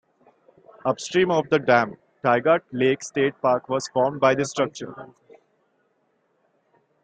[0.83, 5.09] Upstream of the dam, Tygart Lake State Park was formed by this structure.